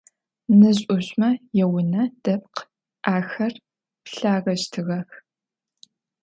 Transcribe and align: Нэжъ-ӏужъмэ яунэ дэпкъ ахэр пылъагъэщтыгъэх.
Нэжъ-ӏужъмэ 0.59 1.29
яунэ 1.65 2.03
дэпкъ 2.23 2.59
ахэр 3.15 3.53
пылъагъэщтыгъэх. 4.03 5.09